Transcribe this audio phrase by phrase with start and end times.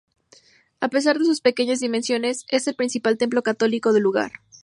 [0.79, 4.31] A pesar de sus pequeñas dimensiones es el principal templo católico del lugar.